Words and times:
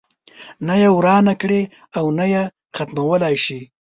نه 0.67 0.75
یې 0.81 0.89
روانه 1.03 1.33
کړې 1.41 1.61
او 1.97 2.05
نه 2.17 2.25
یې 2.33 2.43
ختمولای 2.75 3.35
شي. 3.45 3.59